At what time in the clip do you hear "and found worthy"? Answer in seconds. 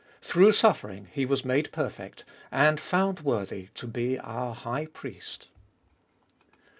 2.51-3.67